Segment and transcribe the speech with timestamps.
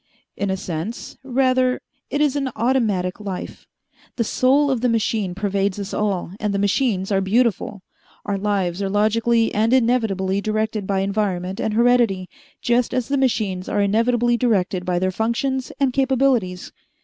[0.35, 1.15] "In a sense.
[1.23, 3.67] Rather it is an automatic life.
[4.15, 7.83] The soul of the machine pervades us all, and the machines are beautiful.
[8.25, 12.29] Our lives are logically and inevitably directed by environment and heredity
[12.63, 16.71] just as the machines are inevitably directed by their functions and capabilities.